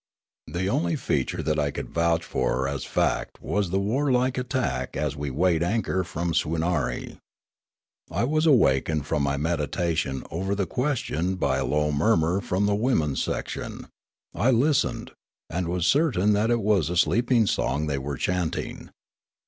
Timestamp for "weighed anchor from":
5.29-6.33